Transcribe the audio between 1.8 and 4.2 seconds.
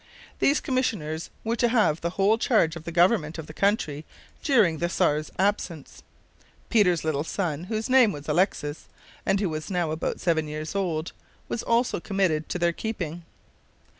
the whole charge of the government of the country